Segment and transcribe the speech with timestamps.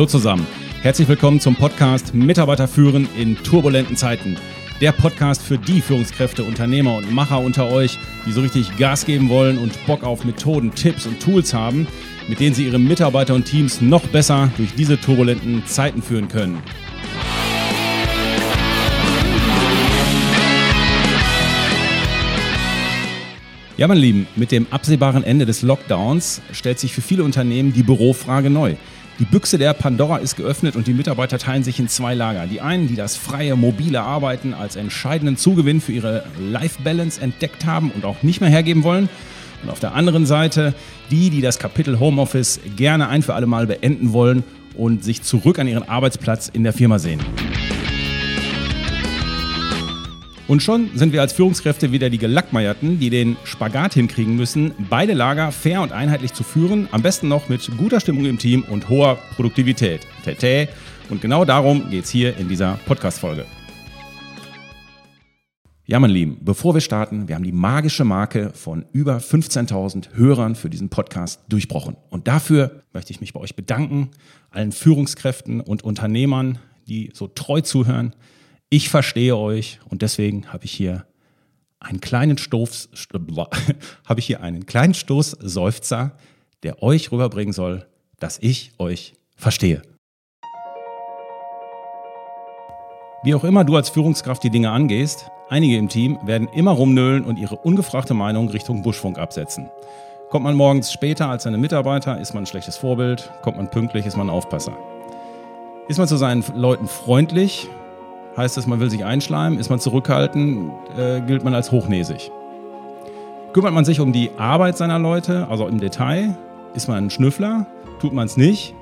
[0.00, 0.46] Hallo zusammen.
[0.80, 4.38] Herzlich willkommen zum Podcast Mitarbeiter führen in turbulenten Zeiten.
[4.80, 9.28] Der Podcast für die Führungskräfte, Unternehmer und Macher unter euch, die so richtig Gas geben
[9.28, 11.86] wollen und Bock auf Methoden, Tipps und Tools haben,
[12.28, 16.62] mit denen sie ihre Mitarbeiter und Teams noch besser durch diese turbulenten Zeiten führen können.
[23.76, 27.82] Ja, meine Lieben, mit dem absehbaren Ende des Lockdowns stellt sich für viele Unternehmen die
[27.82, 28.76] Bürofrage neu.
[29.20, 32.46] Die Büchse der Pandora ist geöffnet und die Mitarbeiter teilen sich in zwei Lager.
[32.46, 37.90] Die einen, die das freie, mobile Arbeiten als entscheidenden Zugewinn für ihre Life-Balance entdeckt haben
[37.90, 39.10] und auch nicht mehr hergeben wollen.
[39.62, 40.72] Und auf der anderen Seite
[41.10, 44.42] die, die das Kapitel Homeoffice gerne ein für alle Mal beenden wollen
[44.74, 47.20] und sich zurück an ihren Arbeitsplatz in der Firma sehen.
[50.50, 55.12] Und schon sind wir als Führungskräfte wieder die Gelackmeierten, die den Spagat hinkriegen müssen, beide
[55.12, 58.88] Lager fair und einheitlich zu führen, am besten noch mit guter Stimmung im Team und
[58.88, 60.00] hoher Produktivität.
[60.24, 60.68] Tete.
[61.08, 63.44] Und genau darum geht es hier in dieser Podcast-Folge.
[65.86, 70.56] Ja, mein Lieben, bevor wir starten, wir haben die magische Marke von über 15.000 Hörern
[70.56, 71.96] für diesen Podcast durchbrochen.
[72.08, 74.10] Und dafür möchte ich mich bei euch bedanken,
[74.50, 78.16] allen Führungskräften und Unternehmern, die so treu zuhören,
[78.70, 81.04] ich verstehe euch und deswegen habe ich hier
[81.80, 82.88] einen kleinen Stoß,
[84.06, 86.12] habe ich hier einen kleinen Stoß Seufzer,
[86.62, 87.86] der euch rüberbringen soll,
[88.20, 89.82] dass ich euch verstehe.
[93.24, 97.24] Wie auch immer du als Führungskraft die Dinge angehst, einige im Team werden immer rumnölen
[97.24, 99.68] und ihre ungefragte Meinung Richtung Buschfunk absetzen.
[100.30, 103.32] Kommt man morgens später als seine Mitarbeiter, ist man ein schlechtes Vorbild.
[103.42, 104.76] Kommt man pünktlich, ist man ein Aufpasser.
[105.88, 107.68] Ist man zu seinen Leuten freundlich,
[108.36, 112.30] heißt es, man will sich einschleimen, ist man zurückhaltend, äh, gilt man als hochnäsig.
[113.52, 116.36] Kümmert man sich um die Arbeit seiner Leute, also im Detail,
[116.74, 117.66] ist man ein Schnüffler,
[118.00, 118.74] tut man es nicht,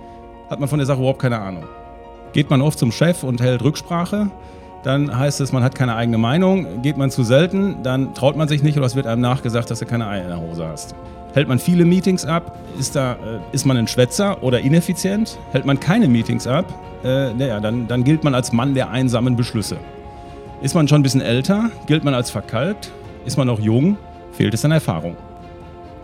[0.51, 1.65] hat man von der Sache überhaupt keine Ahnung.
[2.33, 4.31] Geht man oft zum Chef und hält Rücksprache,
[4.83, 6.83] dann heißt es, man hat keine eigene Meinung.
[6.83, 9.81] Geht man zu selten, dann traut man sich nicht oder es wird einem nachgesagt, dass
[9.81, 10.95] du keine Eier in der Hose hast.
[11.35, 13.17] Hält man viele Meetings ab, ist, da, äh,
[13.53, 15.39] ist man ein Schwätzer oder ineffizient.
[15.53, 16.67] Hält man keine Meetings ab,
[17.05, 19.77] äh, naja, dann, dann gilt man als Mann der einsamen Beschlüsse.
[20.63, 22.91] Ist man schon ein bisschen älter, gilt man als verkalkt.
[23.25, 23.97] Ist man noch jung,
[24.33, 25.17] fehlt es an Erfahrung.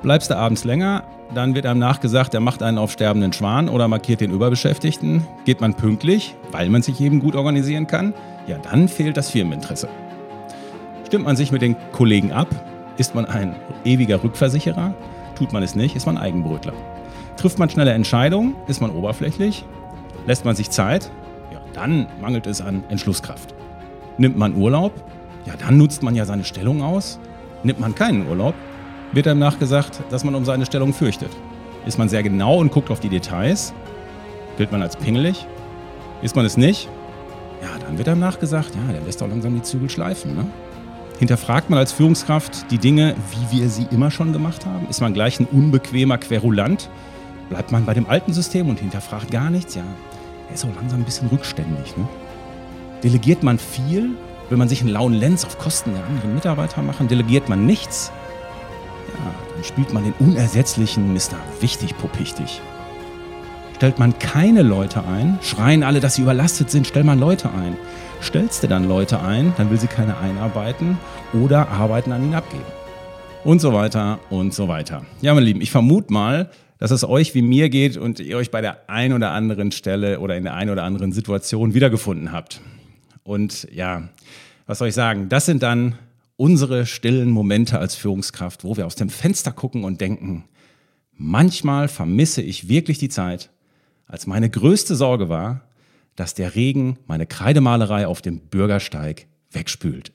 [0.02, 1.04] Bleibst du abends länger,
[1.34, 5.26] dann wird einem nachgesagt, er macht einen auf sterbenden Schwan oder markiert den Überbeschäftigten.
[5.44, 8.12] Geht man pünktlich, weil man sich eben gut organisieren kann,
[8.46, 9.88] ja, dann fehlt das Firmeninteresse.
[11.06, 12.48] Stimmt man sich mit den Kollegen ab,
[12.98, 14.94] ist man ein ewiger Rückversicherer,
[15.34, 16.72] tut man es nicht, ist man Eigenbrötler.
[17.36, 19.64] Trifft man schnelle Entscheidungen, ist man oberflächlich,
[20.26, 21.10] Lässt man sich Zeit,
[21.52, 23.54] ja, dann mangelt es an Entschlusskraft.
[24.16, 24.92] Nimmt man Urlaub,
[25.44, 27.18] ja, dann nutzt man ja seine Stellung aus.
[27.62, 28.54] Nimmt man keinen Urlaub,
[29.12, 31.30] wird einem nachgesagt, dass man um seine Stellung fürchtet.
[31.84, 33.74] Ist man sehr genau und guckt auf die Details,
[34.56, 35.46] gilt man als pingelig.
[36.22, 36.88] Ist man es nicht,
[37.60, 40.34] ja, dann wird einem nachgesagt, ja, der lässt doch langsam die Zügel schleifen.
[40.34, 40.46] Ne?
[41.18, 44.88] Hinterfragt man als Führungskraft die Dinge, wie wir sie immer schon gemacht haben?
[44.88, 46.90] Ist man gleich ein unbequemer Querulant?
[47.50, 49.76] Bleibt man bei dem alten System und hinterfragt gar nichts?
[49.76, 49.84] Ja,
[50.48, 51.96] er ist auch langsam ein bisschen rückständig.
[51.96, 52.08] Ne?
[53.04, 54.10] Delegiert man viel,
[54.48, 57.06] will man sich einen lauen Lenz auf Kosten der anderen Mitarbeiter machen?
[57.06, 58.10] Delegiert man nichts?
[59.14, 61.36] Ja, dann spielt man den unersetzlichen Mr.
[61.60, 62.60] Wichtig Popichtig.
[63.74, 67.76] Stellt man keine Leute ein, schreien alle, dass sie überlastet sind, stell man Leute ein.
[68.22, 70.96] Stellst du dann Leute ein, dann will sie keine einarbeiten
[71.32, 72.62] oder Arbeiten an ihn abgeben.
[73.42, 75.04] Und so weiter und so weiter.
[75.20, 78.50] Ja, meine Lieben, ich vermute mal, dass es euch wie mir geht und ihr euch
[78.50, 82.60] bei der ein oder anderen Stelle oder in der ein oder anderen Situation wiedergefunden habt.
[83.24, 84.08] Und ja,
[84.66, 85.28] was soll ich sagen?
[85.28, 85.96] Das sind dann
[86.36, 90.44] unsere stillen Momente als Führungskraft, wo wir aus dem Fenster gucken und denken,
[91.12, 93.50] manchmal vermisse ich wirklich die Zeit,
[94.06, 95.62] als meine größte Sorge war,
[96.16, 100.12] dass der Regen meine Kreidemalerei auf dem Bürgersteig wegspült.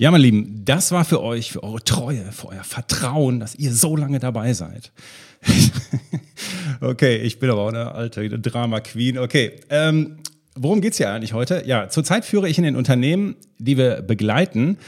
[0.00, 3.74] Ja, meine Lieben, das war für euch, für eure Treue, für euer Vertrauen, dass ihr
[3.74, 4.92] so lange dabei seid.
[6.80, 9.18] okay, ich bin aber auch eine alte Drama Queen.
[9.18, 10.18] Okay, ähm,
[10.58, 11.62] worum geht's hier eigentlich heute?
[11.66, 14.78] Ja, zurzeit führe ich in den Unternehmen, die wir begleiten,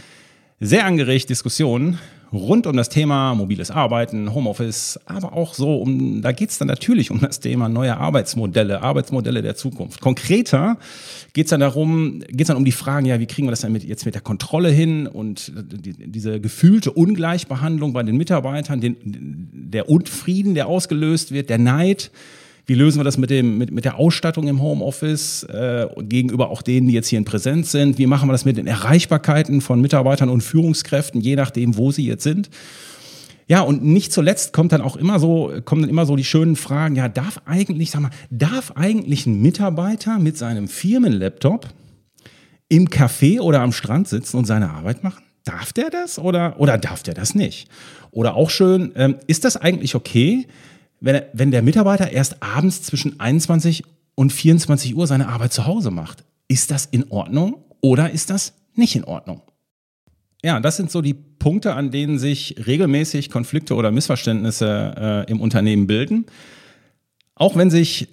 [0.61, 1.99] sehr angeregt Diskussionen
[2.33, 6.69] rund um das Thema mobiles Arbeiten, Homeoffice, aber auch so um, da geht es dann
[6.69, 10.01] natürlich um das Thema neue Arbeitsmodelle, Arbeitsmodelle der Zukunft.
[10.01, 10.79] Konkreter
[11.33, 13.61] geht es dann darum, geht es dann um die Fragen, ja, wie kriegen wir das
[13.61, 18.81] dann mit, jetzt mit der Kontrolle hin und die, diese gefühlte Ungleichbehandlung bei den Mitarbeitern,
[18.81, 18.97] den,
[19.53, 22.11] der Unfrieden, der ausgelöst wird, der Neid.
[22.71, 26.63] Wie lösen wir das mit, dem, mit, mit der Ausstattung im Homeoffice äh, gegenüber auch
[26.63, 27.99] denen, die jetzt hier in Präsenz sind?
[27.99, 32.07] Wie machen wir das mit den Erreichbarkeiten von Mitarbeitern und Führungskräften, je nachdem, wo sie
[32.07, 32.49] jetzt sind?
[33.49, 36.55] Ja, und nicht zuletzt kommt dann auch immer so, kommen dann immer so die schönen
[36.55, 41.67] Fragen, ja, darf eigentlich, sag mal, darf eigentlich ein Mitarbeiter mit seinem Firmenlaptop
[42.69, 45.25] im Café oder am Strand sitzen und seine Arbeit machen?
[45.43, 47.69] Darf der das oder, oder darf der das nicht?
[48.13, 50.47] Oder auch schön, ähm, ist das eigentlich okay,
[51.01, 55.91] wenn, wenn der Mitarbeiter erst abends zwischen 21 und 24 Uhr seine Arbeit zu Hause
[55.91, 56.25] macht?
[56.49, 59.43] Ist das in Ordnung oder ist das nicht in Ordnung?
[60.43, 65.41] Ja, das sind so die Punkte, an denen sich regelmäßig Konflikte oder Missverständnisse äh, im
[65.41, 66.27] Unternehmen bilden.
[67.35, 68.09] Auch wenn sich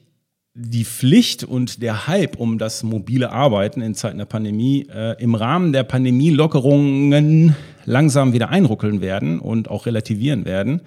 [0.54, 5.36] die Pflicht und der Hype um das mobile Arbeiten in Zeiten der Pandemie äh, im
[5.36, 7.56] Rahmen der Pandemielockerungen
[7.86, 10.81] langsam wieder einruckeln werden und auch relativieren werden,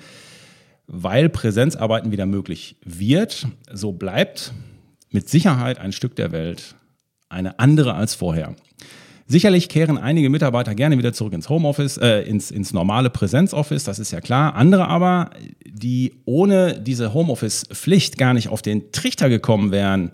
[0.92, 4.52] weil Präsenzarbeiten wieder möglich wird, so bleibt
[5.10, 6.74] mit Sicherheit ein Stück der Welt
[7.28, 8.56] eine andere als vorher.
[9.26, 14.00] Sicherlich kehren einige Mitarbeiter gerne wieder zurück ins Homeoffice, äh, ins, ins normale Präsenzoffice, das
[14.00, 14.56] ist ja klar.
[14.56, 15.30] Andere aber,
[15.64, 20.10] die ohne diese Homeoffice-Pflicht gar nicht auf den Trichter gekommen wären,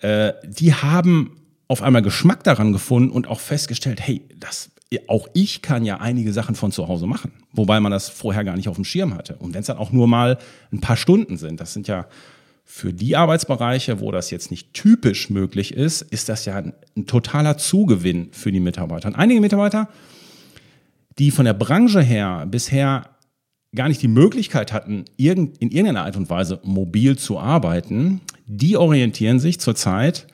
[0.00, 4.70] äh, die haben auf einmal Geschmack daran gefunden und auch festgestellt, hey, das,
[5.08, 8.56] auch ich kann ja einige Sachen von zu Hause machen, wobei man das vorher gar
[8.56, 9.36] nicht auf dem Schirm hatte.
[9.36, 10.38] Und wenn es dann auch nur mal
[10.72, 12.06] ein paar Stunden sind, das sind ja
[12.64, 17.06] für die Arbeitsbereiche, wo das jetzt nicht typisch möglich ist, ist das ja ein, ein
[17.06, 19.08] totaler Zugewinn für die Mitarbeiter.
[19.08, 19.88] Und einige Mitarbeiter,
[21.18, 23.10] die von der Branche her bisher
[23.74, 29.38] gar nicht die Möglichkeit hatten, in irgendeiner Art und Weise mobil zu arbeiten, die orientieren
[29.38, 30.26] sich zurzeit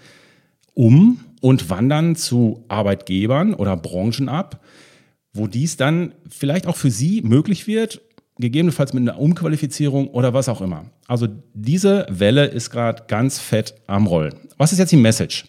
[0.74, 4.64] um und wandern zu Arbeitgebern oder Branchen ab,
[5.34, 8.00] wo dies dann vielleicht auch für sie möglich wird
[8.38, 10.86] gegebenenfalls mit einer Umqualifizierung oder was auch immer.
[11.06, 14.34] Also diese Welle ist gerade ganz fett am Rollen.
[14.56, 15.44] Was ist jetzt die Message?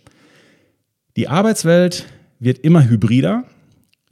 [1.15, 2.05] Die Arbeitswelt
[2.39, 3.45] wird immer hybrider.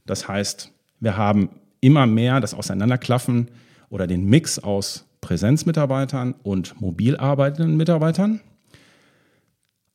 [0.06, 1.50] Das heißt, wir haben
[1.81, 3.50] immer mehr das Auseinanderklaffen
[3.89, 8.39] oder den Mix aus Präsenzmitarbeitern und mobil arbeitenden Mitarbeitern.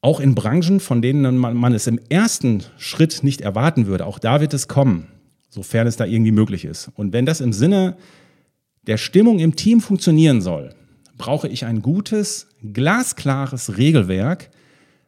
[0.06, 4.20] Auch in Branchen, von denen man, man es im ersten Schritt nicht erwarten würde, auch
[4.20, 5.08] da wird es kommen,
[5.48, 6.92] sofern es da irgendwie möglich ist.
[6.94, 7.96] Und wenn das im Sinne
[8.86, 10.72] der Stimmung im Team funktionieren soll,
[11.18, 14.50] brauche ich ein gutes, glasklares Regelwerk.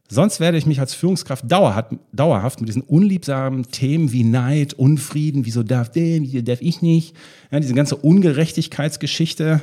[0.09, 5.63] Sonst werde ich mich als Führungskraft dauerhaft, mit diesen unliebsamen Themen wie Neid, Unfrieden, wieso
[5.63, 7.15] darf der, wieso darf ich nicht,
[7.53, 9.61] ja, diese ganze Ungerechtigkeitsgeschichte,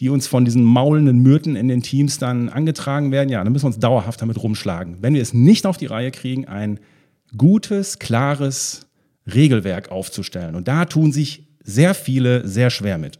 [0.00, 3.64] die uns von diesen maulenden Myrten in den Teams dann angetragen werden, ja, dann müssen
[3.64, 4.98] wir uns dauerhaft damit rumschlagen.
[5.00, 6.80] Wenn wir es nicht auf die Reihe kriegen, ein
[7.36, 8.86] gutes, klares
[9.32, 10.54] Regelwerk aufzustellen.
[10.54, 13.18] Und da tun sich sehr viele sehr schwer mit.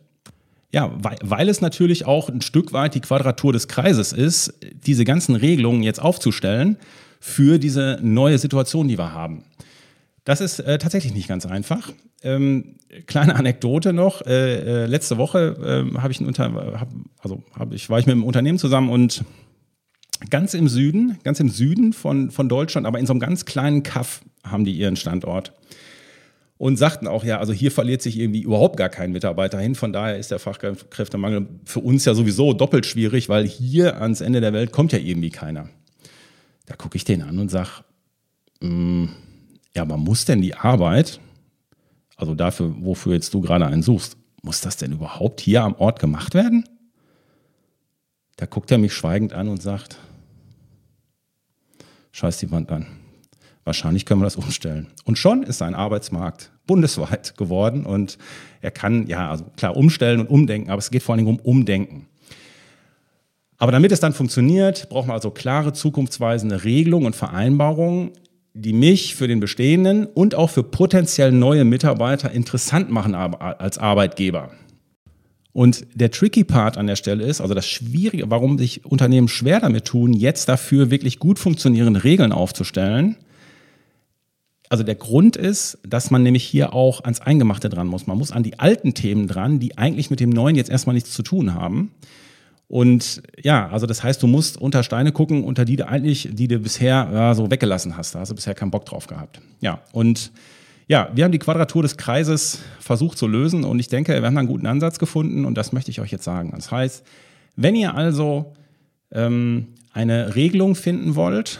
[0.72, 4.54] Ja, weil, weil es natürlich auch ein Stück weit die Quadratur des Kreises ist,
[4.86, 6.76] diese ganzen Regelungen jetzt aufzustellen
[7.18, 9.44] für diese neue Situation, die wir haben.
[10.30, 11.92] Das ist äh, tatsächlich nicht ganz einfach.
[12.22, 15.56] Ähm, kleine Anekdote noch: äh, äh, Letzte Woche
[15.92, 16.88] äh, habe ich ein Unter, hab,
[17.18, 19.24] also hab ich war ich mit einem Unternehmen zusammen und
[20.30, 23.82] ganz im Süden, ganz im Süden von, von Deutschland, aber in so einem ganz kleinen
[23.82, 25.52] Kaff haben die ihren Standort
[26.58, 29.74] und sagten auch, ja, also hier verliert sich irgendwie überhaupt gar kein Mitarbeiter hin.
[29.74, 34.40] Von daher ist der Fachkräftemangel für uns ja sowieso doppelt schwierig, weil hier ans Ende
[34.40, 35.68] der Welt kommt ja irgendwie keiner.
[36.66, 37.70] Da gucke ich den an und sage,
[38.60, 39.06] mm,
[39.74, 41.20] ja, aber muss denn die Arbeit,
[42.16, 45.98] also dafür, wofür jetzt du gerade einen suchst, muss das denn überhaupt hier am Ort
[45.98, 46.64] gemacht werden?
[48.36, 49.98] Da guckt er mich schweigend an und sagt,
[52.12, 52.86] scheiß die Wand an.
[53.64, 54.88] Wahrscheinlich können wir das umstellen.
[55.04, 58.16] Und schon ist sein Arbeitsmarkt bundesweit geworden und
[58.60, 61.44] er kann, ja, also klar, umstellen und umdenken, aber es geht vor allen Dingen um
[61.44, 62.06] Umdenken.
[63.58, 68.12] Aber damit es dann funktioniert, braucht man also klare, zukunftsweisende Regelungen und Vereinbarungen,
[68.54, 74.50] die mich für den bestehenden und auch für potenziell neue Mitarbeiter interessant machen als Arbeitgeber.
[75.52, 79.60] Und der tricky Part an der Stelle ist, also das Schwierige, warum sich Unternehmen schwer
[79.60, 83.16] damit tun, jetzt dafür wirklich gut funktionierende Regeln aufzustellen,
[84.68, 88.06] also der Grund ist, dass man nämlich hier auch ans Eingemachte dran muss.
[88.06, 91.10] Man muss an die alten Themen dran, die eigentlich mit dem Neuen jetzt erstmal nichts
[91.10, 91.90] zu tun haben.
[92.70, 96.46] Und ja, also das heißt, du musst unter Steine gucken, unter die du eigentlich, die
[96.46, 98.14] du bisher ja, so weggelassen hast.
[98.14, 99.40] Da hast du bisher keinen Bock drauf gehabt.
[99.60, 100.30] Ja, und
[100.86, 104.38] ja, wir haben die Quadratur des Kreises versucht zu lösen und ich denke, wir haben
[104.38, 106.52] einen guten Ansatz gefunden und das möchte ich euch jetzt sagen.
[106.54, 107.04] Das heißt,
[107.56, 108.52] wenn ihr also
[109.10, 111.58] ähm, eine Regelung finden wollt,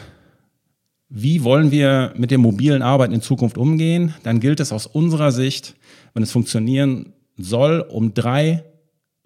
[1.09, 5.33] wie wollen wir mit dem mobilen Arbeiten in Zukunft umgehen, dann gilt es aus unserer
[5.33, 5.75] Sicht,
[6.15, 8.63] wenn es funktionieren soll, um drei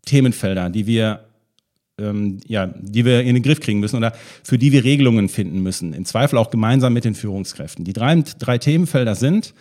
[0.07, 1.27] Themenfelder, die wir
[1.99, 5.61] ähm, ja, die wir in den Griff kriegen müssen oder für die wir Regelungen finden
[5.61, 5.93] müssen.
[5.93, 7.85] Im Zweifel auch gemeinsam mit den Führungskräften.
[7.85, 9.55] Die drei, drei Themenfelder sind,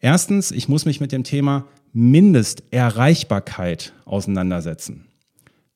[0.00, 5.06] erstens, ich muss mich mit dem Thema Mindesterreichbarkeit auseinandersetzen.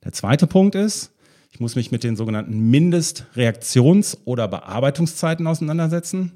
[0.04, 1.12] Der zweite Punkt ist,
[1.52, 6.32] ich muss mich mit den sogenannten Mindestreaktions- oder Bearbeitungszeiten auseinandersetzen.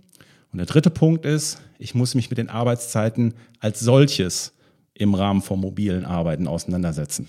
[0.52, 4.52] Und der dritte Punkt ist, ich muss mich mit den Arbeitszeiten als solches
[4.94, 7.28] im Rahmen von mobilen Arbeiten auseinandersetzen.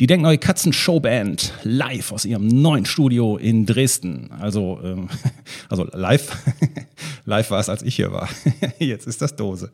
[0.00, 4.30] Die Denkneue Katzen Showband live aus ihrem neuen Studio in Dresden.
[4.38, 5.08] Also, ähm,
[5.68, 6.36] also live,
[7.24, 8.28] live war es, als ich hier war.
[8.78, 9.72] Jetzt ist das Dose.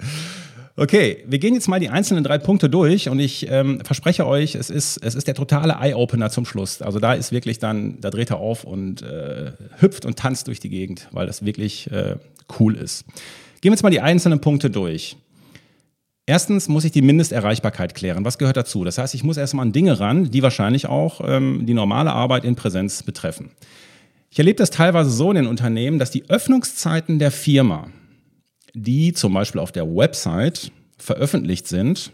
[0.76, 4.56] Okay, wir gehen jetzt mal die einzelnen drei Punkte durch und ich ähm, verspreche euch,
[4.56, 6.82] es ist, es ist der totale Eye-Opener zum Schluss.
[6.82, 10.58] Also da ist wirklich dann, da dreht er auf und äh, hüpft und tanzt durch
[10.58, 12.16] die Gegend, weil das wirklich äh,
[12.58, 13.04] cool ist.
[13.60, 15.16] Gehen wir jetzt mal die einzelnen Punkte durch.
[16.26, 18.24] Erstens muss ich die Mindesterreichbarkeit klären.
[18.24, 18.82] Was gehört dazu?
[18.82, 22.44] Das heißt, ich muss erstmal an Dinge ran, die wahrscheinlich auch ähm, die normale Arbeit
[22.44, 23.50] in Präsenz betreffen.
[24.30, 27.88] Ich erlebe das teilweise so in den Unternehmen, dass die Öffnungszeiten der Firma,
[28.72, 32.10] die zum Beispiel auf der Website veröffentlicht sind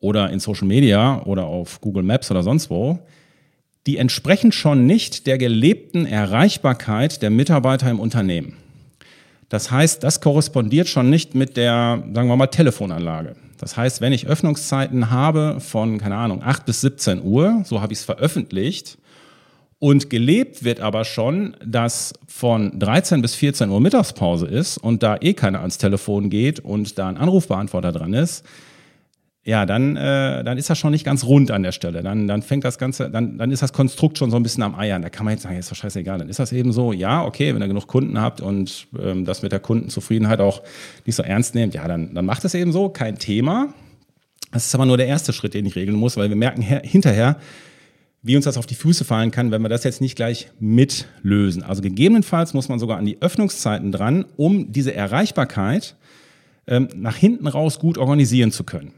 [0.00, 2.98] oder in Social Media oder auf Google Maps oder sonst wo,
[3.86, 8.56] die entsprechen schon nicht der gelebten Erreichbarkeit der Mitarbeiter im Unternehmen.
[9.48, 13.36] Das heißt, das korrespondiert schon nicht mit der, sagen wir mal, Telefonanlage.
[13.58, 17.92] Das heißt, wenn ich Öffnungszeiten habe von, keine Ahnung, 8 bis 17 Uhr, so habe
[17.92, 18.98] ich es veröffentlicht,
[19.80, 25.16] und gelebt wird aber schon, dass von 13 bis 14 Uhr Mittagspause ist und da
[25.20, 28.44] eh keiner ans Telefon geht und da ein Anrufbeantworter dran ist,
[29.48, 32.02] ja, dann, äh, dann ist das schon nicht ganz rund an der Stelle.
[32.02, 34.74] Dann, dann fängt das Ganze, dann, dann ist das Konstrukt schon so ein bisschen am
[34.74, 35.00] Eiern.
[35.00, 36.18] Da kann man jetzt sagen, ist doch scheißegal.
[36.18, 39.40] Dann ist das eben so, ja, okay, wenn ihr genug Kunden habt und ähm, das
[39.40, 40.62] mit der Kundenzufriedenheit auch
[41.06, 43.72] nicht so ernst nehmt, ja, dann, dann macht es eben so, kein Thema.
[44.52, 47.38] Das ist aber nur der erste Schritt, den ich regeln muss, weil wir merken hinterher,
[48.20, 51.62] wie uns das auf die Füße fallen kann, wenn wir das jetzt nicht gleich mitlösen.
[51.62, 55.96] Also gegebenenfalls muss man sogar an die Öffnungszeiten dran, um diese Erreichbarkeit
[56.66, 58.92] ähm, nach hinten raus gut organisieren zu können.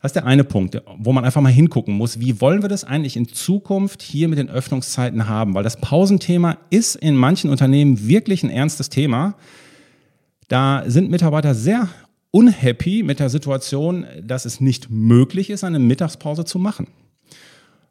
[0.00, 2.84] Das ist der eine Punkt, wo man einfach mal hingucken muss, wie wollen wir das
[2.84, 5.54] eigentlich in Zukunft hier mit den Öffnungszeiten haben?
[5.54, 9.34] Weil das Pausenthema ist in manchen Unternehmen wirklich ein ernstes Thema.
[10.46, 11.88] Da sind Mitarbeiter sehr
[12.30, 16.86] unhappy mit der Situation, dass es nicht möglich ist, eine Mittagspause zu machen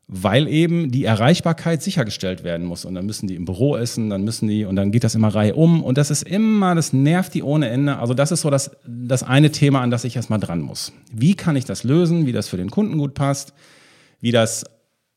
[0.10, 2.86] weil eben die Erreichbarkeit sichergestellt werden muss.
[2.86, 5.28] Und dann müssen die im Büro essen, dann müssen die, und dann geht das immer
[5.28, 5.84] Reihe um.
[5.84, 7.98] Und das ist immer, das nervt die ohne Ende.
[7.98, 10.94] Also das ist so das, das eine Thema, an das ich erstmal dran muss.
[11.12, 13.54] Wie kann ich das lösen, wie das für den Kunden gut passt,
[14.22, 14.64] wie das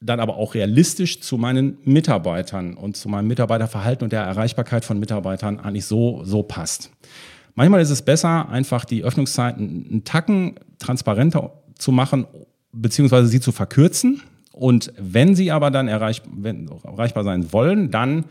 [0.01, 4.99] dann aber auch realistisch zu meinen Mitarbeitern und zu meinem Mitarbeiterverhalten und der Erreichbarkeit von
[4.99, 6.91] Mitarbeitern eigentlich so, so passt.
[7.55, 12.27] Manchmal ist es besser, einfach die Öffnungszeiten einen Tacken transparenter zu machen,
[12.73, 18.25] beziehungsweise sie zu verkürzen, und wenn sie aber dann erreich, wenn, erreichbar sein wollen, dann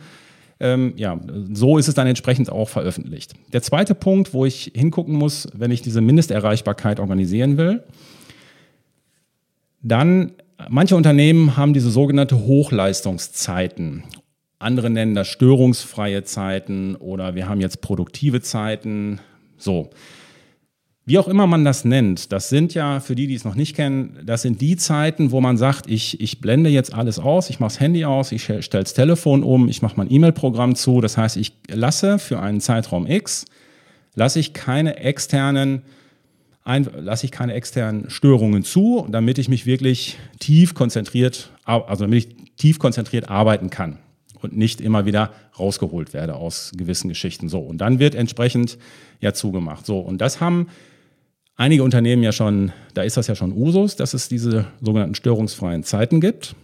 [0.59, 1.19] ähm, ja,
[1.53, 3.33] so ist es dann entsprechend auch veröffentlicht.
[3.53, 7.83] Der zweite Punkt, wo ich hingucken muss, wenn ich diese Mindesterreichbarkeit organisieren will,
[9.81, 10.33] dann
[10.67, 14.03] manche Unternehmen haben diese sogenannte Hochleistungszeiten.
[14.59, 19.21] Andere nennen das störungsfreie Zeiten oder wir haben jetzt produktive Zeiten.
[19.57, 19.91] So.
[21.09, 23.75] Wie auch immer man das nennt, das sind ja, für die, die es noch nicht
[23.75, 27.59] kennen, das sind die Zeiten, wo man sagt, ich, ich blende jetzt alles aus, ich
[27.59, 31.01] mache das Handy aus, ich stelle das Telefon um, ich mache mein E-Mail-Programm zu.
[31.01, 33.45] Das heißt, ich lasse für einen Zeitraum X,
[34.13, 35.81] lasse ich keine externen
[36.63, 42.19] ein, lasse ich keine externen Störungen zu, damit ich mich wirklich tief konzentriert, also damit
[42.19, 43.97] ich tief konzentriert arbeiten kann
[44.43, 47.49] und nicht immer wieder rausgeholt werde aus gewissen Geschichten.
[47.49, 48.77] So, und dann wird entsprechend
[49.21, 49.87] ja zugemacht.
[49.87, 50.67] So, und das haben
[51.59, 55.83] einige Unternehmen ja schon, da ist das ja schon Usus, dass es diese sogenannten störungsfreien
[55.83, 56.55] Zeiten gibt.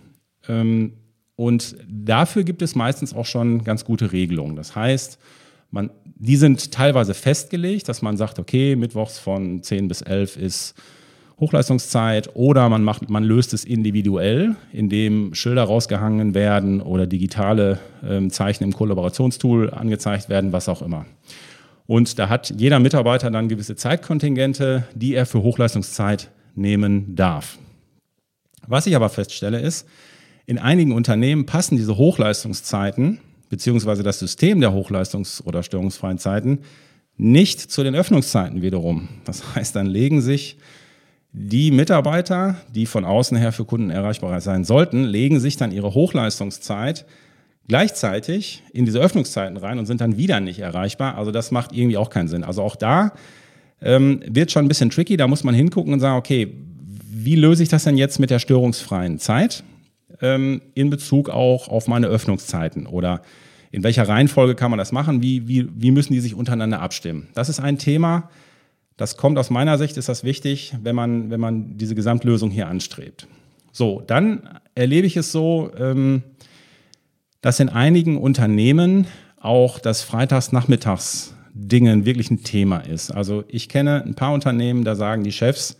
[0.47, 0.93] Ähm,
[1.35, 4.55] und dafür gibt es meistens auch schon ganz gute Regelungen.
[4.55, 5.19] Das heißt,
[5.69, 10.75] man, die sind teilweise festgelegt, dass man sagt, okay, mittwochs von 10 bis 11 ist
[11.41, 18.29] Hochleistungszeit oder man, macht, man löst es individuell, indem Schilder rausgehangen werden oder digitale ähm,
[18.29, 21.05] Zeichen im Kollaborationstool angezeigt werden, was auch immer.
[21.87, 27.57] Und da hat jeder Mitarbeiter dann gewisse Zeitkontingente, die er für Hochleistungszeit nehmen darf.
[28.67, 29.87] Was ich aber feststelle ist,
[30.47, 36.59] in einigen Unternehmen passen diese Hochleistungszeiten beziehungsweise das System der Hochleistungs- oder störungsfreien Zeiten
[37.17, 39.07] nicht zu den Öffnungszeiten wiederum.
[39.23, 40.57] Das heißt, dann legen sich
[41.37, 45.93] Die Mitarbeiter, die von außen her für Kunden erreichbar sein sollten, legen sich dann ihre
[45.93, 47.05] Hochleistungszeit
[47.67, 51.17] gleichzeitig in diese Öffnungszeiten rein und sind dann wieder nicht erreichbar.
[51.17, 52.43] Also das macht irgendwie auch keinen Sinn.
[52.43, 53.13] Also auch da
[53.81, 55.17] ähm, wird schon ein bisschen tricky.
[55.17, 56.53] Da muss man hingucken und sagen, okay,
[57.09, 59.63] wie löse ich das denn jetzt mit der störungsfreien Zeit
[60.21, 63.21] ähm, in Bezug auch auf meine Öffnungszeiten oder
[63.71, 65.21] in welcher Reihenfolge kann man das machen?
[65.21, 67.27] Wie, wie, wie müssen die sich untereinander abstimmen?
[67.33, 68.29] Das ist ein Thema,
[68.97, 72.67] das kommt aus meiner Sicht, ist das wichtig, wenn man, wenn man diese Gesamtlösung hier
[72.67, 73.27] anstrebt.
[73.73, 76.23] So, dann erlebe ich es so, ähm,
[77.45, 79.05] dass in einigen Unternehmen
[79.39, 83.11] auch das Freitagsnachmittags-Dingen wirklich ein Thema ist.
[83.11, 85.77] Also ich kenne ein paar Unternehmen, da sagen die Chefs,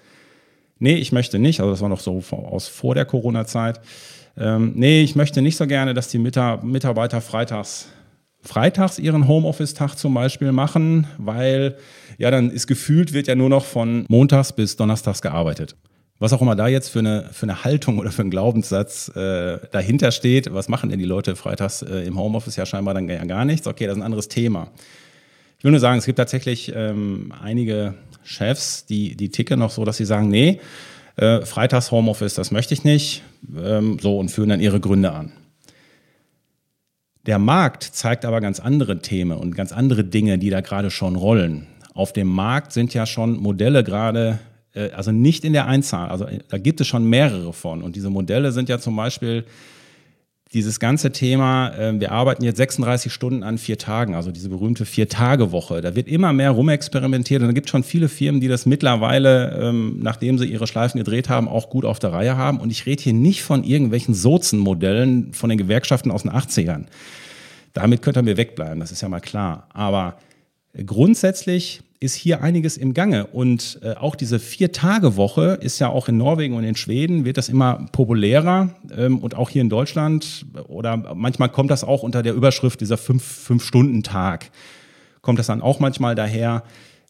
[0.77, 3.81] nee, ich möchte nicht, also das war noch so aus vor der Corona-Zeit,
[4.37, 7.87] ähm, nee, ich möchte nicht so gerne, dass die Mitarbeiter freitags,
[8.43, 11.77] freitags ihren Homeoffice-Tag zum Beispiel machen, weil
[12.19, 15.75] ja, dann ist gefühlt, wird ja nur noch von montags bis donnerstags gearbeitet.
[16.17, 19.59] Was auch immer da jetzt für eine, für eine Haltung oder für einen Glaubenssatz äh,
[19.71, 22.55] dahinter steht, was machen denn die Leute freitags äh, im Homeoffice?
[22.55, 23.67] Ja, scheinbar dann ja gar nichts.
[23.67, 24.71] Okay, das ist ein anderes Thema.
[25.57, 29.83] Ich will nur sagen, es gibt tatsächlich ähm, einige Chefs, die, die ticken noch so,
[29.83, 30.61] dass sie sagen, nee,
[31.17, 33.23] äh, Freitags Homeoffice, das möchte ich nicht.
[33.57, 35.33] Ähm, so und führen dann ihre Gründe an.
[37.25, 41.15] Der Markt zeigt aber ganz andere Themen und ganz andere Dinge, die da gerade schon
[41.15, 41.67] rollen.
[41.93, 44.39] Auf dem Markt sind ja schon Modelle gerade,
[44.93, 47.81] also nicht in der Einzahl, also äh, da gibt es schon mehrere von.
[47.81, 49.45] Und diese Modelle sind ja zum Beispiel
[50.53, 54.85] dieses ganze Thema, äh, wir arbeiten jetzt 36 Stunden an vier Tagen, also diese berühmte
[54.85, 55.81] Vier-Tage-Woche.
[55.81, 59.99] Da wird immer mehr rumexperimentiert und da gibt schon viele Firmen, die das mittlerweile, ähm,
[60.01, 62.59] nachdem sie ihre Schleifen gedreht haben, auch gut auf der Reihe haben.
[62.59, 66.85] Und ich rede hier nicht von irgendwelchen Sozen-Modellen von den Gewerkschaften aus den 80ern.
[67.73, 69.67] Damit könnte mir wegbleiben, das ist ja mal klar.
[69.73, 70.17] Aber
[70.85, 73.27] grundsätzlich ist hier einiges im Gange.
[73.27, 77.49] Und äh, auch diese Vier-Tage-Woche ist ja auch in Norwegen und in Schweden, wird das
[77.49, 78.69] immer populärer.
[78.95, 82.97] Ähm, und auch hier in Deutschland oder manchmal kommt das auch unter der Überschrift dieser
[82.97, 84.51] Fünf-Stunden-Tag.
[85.21, 86.63] kommt das dann auch manchmal daher,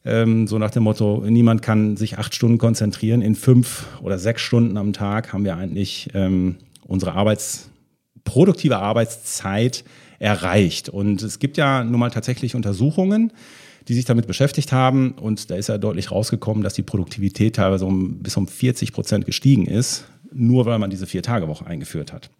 [0.06, 3.22] ähm, so nach dem Motto, niemand kann sich acht Stunden konzentrieren.
[3.22, 7.70] In fünf oder sechs Stunden am Tag haben wir eigentlich ähm, unsere Arbeits
[8.24, 9.84] produktive Arbeitszeit
[10.18, 10.88] erreicht.
[10.88, 13.32] Und es gibt ja nun mal tatsächlich Untersuchungen,
[13.88, 15.12] die sich damit beschäftigt haben.
[15.12, 19.26] Und da ist ja deutlich rausgekommen, dass die Produktivität teilweise um, bis um 40 Prozent
[19.26, 22.30] gestiegen ist, nur weil man diese Vier-Tage-Woche eingeführt hat.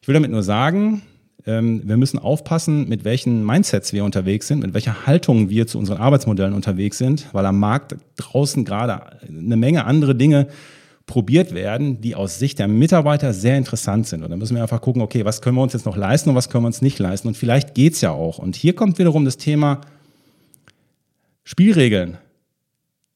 [0.00, 1.02] Ich will damit nur sagen,
[1.46, 5.78] ähm, wir müssen aufpassen, mit welchen Mindsets wir unterwegs sind, mit welcher Haltung wir zu
[5.78, 10.48] unseren Arbeitsmodellen unterwegs sind, weil am Markt draußen gerade eine Menge andere Dinge
[11.06, 14.24] probiert werden, die aus Sicht der Mitarbeiter sehr interessant sind.
[14.24, 16.36] Und da müssen wir einfach gucken, okay, was können wir uns jetzt noch leisten und
[16.36, 17.28] was können wir uns nicht leisten.
[17.28, 18.38] Und vielleicht geht's ja auch.
[18.38, 19.80] Und hier kommt wiederum das Thema
[21.46, 22.18] Spielregeln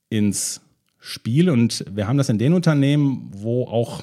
[0.08, 0.60] ins
[1.00, 1.50] Spiel.
[1.50, 4.02] Und wir haben das in den Unternehmen, wo auch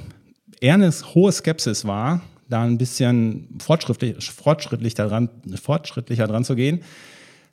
[0.59, 6.81] eher eine hohe Skepsis war, da ein bisschen fortschrittlich, fortschrittlich daran, fortschrittlicher dran zu gehen.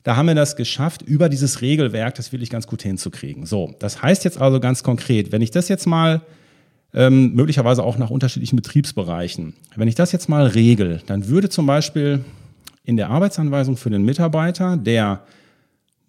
[0.02, 3.46] Da haben wir das geschafft, über dieses Regelwerk das wirklich ganz gut hinzukriegen.
[3.46, 6.22] So, das heißt jetzt also ganz konkret, wenn ich das jetzt mal
[6.92, 11.66] ähm, möglicherweise auch nach unterschiedlichen Betriebsbereichen, wenn ich das jetzt mal regel, dann würde zum
[11.66, 12.24] Beispiel
[12.82, 15.22] in der Arbeitsanweisung für den Mitarbeiter, der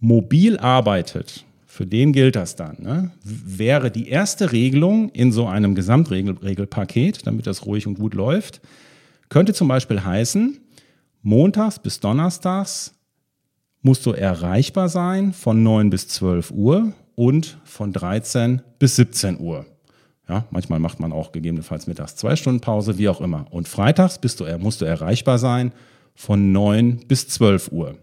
[0.06, 3.12] mobil arbeitet, für den gilt das dann, ne?
[3.24, 8.62] wäre die erste Regelung in so einem Gesamtregelpaket, damit das ruhig und gut läuft,
[9.30, 10.60] könnte zum Beispiel heißen,
[11.24, 12.94] montags bis donnerstags
[13.82, 19.65] musst du erreichbar sein von 9 bis 12 Uhr und von 13 bis 17 Uhr.
[20.30, 23.48] Ja, manchmal macht man auch gegebenenfalls mittags zwei Stunden Pause, wie auch immer.
[23.52, 25.72] Und freitags bist du, musst du erreichbar sein
[26.15, 27.98] von 9 bis 12 Uhr.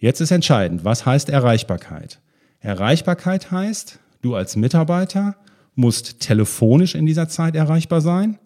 [0.00, 2.20] Jetzt ist entscheidend, was heißt Erreichbarkeit?
[2.60, 5.36] Erreichbarkeit heißt, du als Mitarbeiter
[5.74, 8.38] musst telefonisch in dieser Zeit erreichbar sein.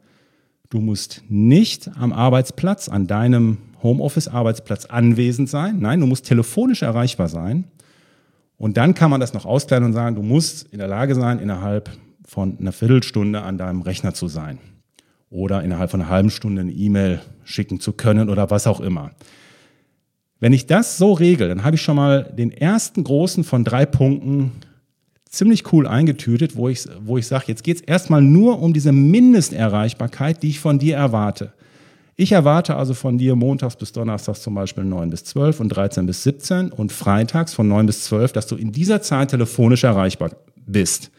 [0.69, 5.79] Du musst nicht am Arbeitsplatz, an deinem Homeoffice-Arbeitsplatz anwesend sein.
[5.79, 7.65] Nein, du musst telefonisch erreichbar sein.
[8.57, 11.39] Und dann kann man das noch auskleiden und sagen, du musst in der Lage sein,
[11.39, 11.89] innerhalb
[12.27, 14.59] von einer Viertelstunde an deinem Rechner zu sein.
[15.31, 19.13] Oder innerhalb von einer halben Stunde eine E-Mail schicken zu können oder was auch immer.
[20.41, 23.87] Wenn ich das so regel, dann habe ich schon mal den ersten großen von drei
[23.87, 24.53] Punkten
[25.35, 28.93] ziemlich cool eingetütet, wo ich, wo ich sage, jetzt geht es erstmal nur um diese
[28.93, 31.53] Mindesterreichbarkeit, die ich von dir erwarte.
[32.17, 36.07] Ich erwarte also von dir montags bis donnerstags zum Beispiel 9 bis 12 und 13
[36.07, 40.31] bis 17 und freitags von 9 bis 12, dass du in dieser Zeit telefonisch erreichbar
[40.65, 41.11] bist.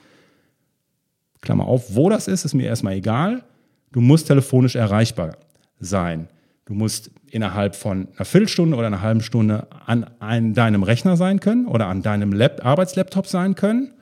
[1.41, 3.43] Klammer auf, wo das ist, ist mir erstmal egal.
[3.91, 5.37] Du musst telefonisch erreichbar
[5.79, 6.29] sein.
[6.65, 11.39] Du musst innerhalb von einer Viertelstunde oder einer halben Stunde an, an deinem Rechner sein
[11.39, 13.93] können oder an deinem Lab Arbeitslaptop sein können.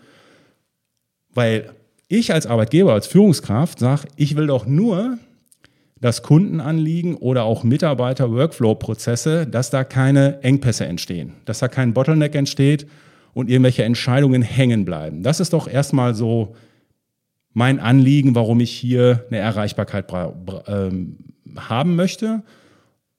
[1.34, 1.71] Weil
[2.08, 5.17] ich als Arbeitgeber, als Führungskraft sage, ich will doch nur,
[5.99, 12.88] dass Kundenanliegen oder auch Mitarbeiter-Workflow-Prozesse, dass da keine Engpässe entstehen, dass da kein Bottleneck entsteht
[13.34, 15.23] und irgendwelche Entscheidungen hängen bleiben.
[15.23, 16.56] Das ist doch erstmal so
[17.54, 20.06] mein Anliegen, warum ich hier eine Erreichbarkeit
[20.67, 22.44] ähm, haben möchte.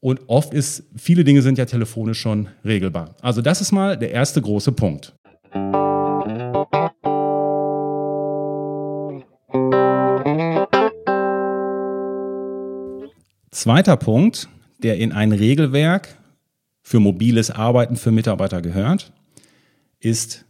[0.00, 3.14] Und oft ist, viele Dinge sind ja telefonisch schon regelbar.
[3.22, 5.14] Also das ist mal der erste große Punkt.
[13.50, 14.48] Zweiter Punkt,
[14.82, 16.18] der in ein Regelwerk
[16.82, 19.12] für mobiles Arbeiten für Mitarbeiter gehört,
[20.00, 20.44] ist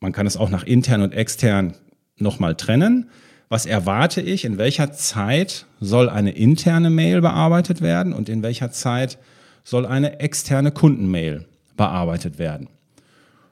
[0.00, 1.74] man kann es auch nach intern und extern
[2.16, 3.08] nochmal trennen,
[3.48, 8.70] was erwarte ich, in welcher Zeit soll eine interne Mail bearbeitet werden und in welcher
[8.70, 9.18] Zeit
[9.64, 11.46] soll eine externe Kundenmail
[11.82, 12.68] bearbeitet werden.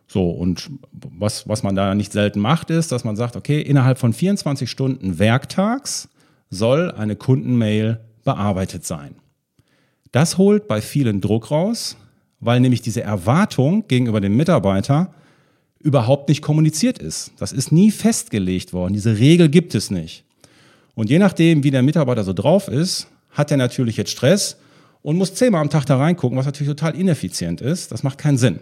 [0.06, 3.98] So, und was, was man da nicht selten macht, ist, dass man sagt, okay, innerhalb
[3.98, 6.08] von 24 Stunden werktags
[6.48, 9.16] soll eine Kundenmail bearbeitet sein.
[10.12, 11.96] Das holt bei vielen Druck raus,
[12.38, 15.12] weil nämlich diese Erwartung gegenüber dem Mitarbeiter
[15.80, 17.32] überhaupt nicht kommuniziert ist.
[17.38, 18.92] Das ist nie festgelegt worden.
[18.92, 20.24] Diese Regel gibt es nicht.
[20.94, 24.56] Und je nachdem, wie der Mitarbeiter so drauf ist, hat er natürlich jetzt Stress
[25.02, 27.92] und muss zehnmal am Tag da reingucken, was natürlich total ineffizient ist.
[27.92, 28.60] Das macht keinen Sinn.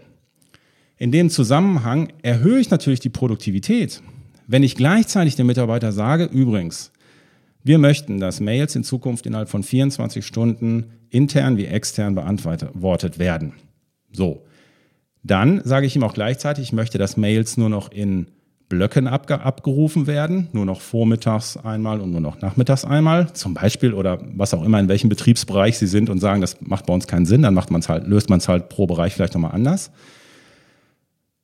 [0.96, 4.02] In dem Zusammenhang erhöhe ich natürlich die Produktivität,
[4.46, 6.90] wenn ich gleichzeitig dem Mitarbeiter sage, übrigens,
[7.62, 13.52] wir möchten, dass Mails in Zukunft innerhalb von 24 Stunden intern wie extern beantwortet werden.
[14.12, 14.44] So.
[15.22, 18.28] Dann sage ich ihm auch gleichzeitig, ich möchte, dass Mails nur noch in
[18.68, 23.94] Blöcken abge abgerufen werden, nur noch vormittags einmal und nur noch nachmittags einmal, zum Beispiel
[23.94, 27.06] oder was auch immer, in welchem Betriebsbereich Sie sind und sagen, das macht bei uns
[27.06, 29.90] keinen Sinn, dann macht man's halt, löst man es halt pro Bereich vielleicht nochmal anders.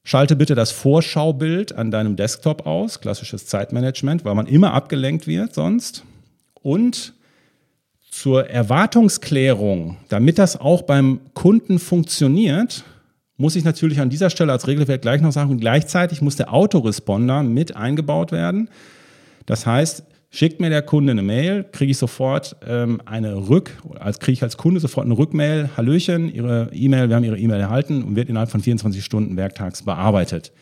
[0.03, 5.55] Schalte bitte das Vorschaubild an deinem Desktop aus, klassisches Zeitmanagement, weil man immer abgelenkt wird
[5.55, 6.05] sonst.
[6.61, 7.15] Und
[8.11, 12.85] zur Erwartungsklärung, damit das auch beim Kunden funktioniert,
[13.37, 17.43] muss ich natürlich an dieser Stelle als Regelwerk gleich noch sagen, gleichzeitig muss der Autoresponder
[17.43, 18.69] mit eingebaut werden.
[19.47, 24.21] Das heißt, schickt mir der Kunde eine Mail, kriege ich sofort ähm, eine Rück, als
[24.21, 28.03] kriege ich als Kunde sofort eine Rückmail, Hallöchen, Ihre E-Mail, wir haben Ihre E-Mail erhalten
[28.03, 30.53] und wird innerhalb von 24 Stunden werktags bearbeitet.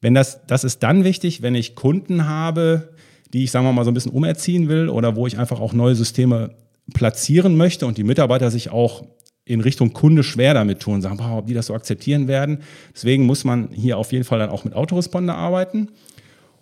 [0.00, 2.88] Wenn das, das ist dann wichtig, wenn ich Kunden habe,
[3.32, 5.72] die ich, sagen wir mal, so ein bisschen umerziehen will oder wo ich einfach auch
[5.72, 6.50] neue Systeme
[6.94, 9.04] platzieren möchte und die Mitarbeiter sich auch
[9.50, 12.58] in Richtung Kunde schwer damit tun, sagen, boah, ob die das so akzeptieren werden.
[12.94, 15.88] Deswegen muss man hier auf jeden Fall dann auch mit Autoresponder arbeiten.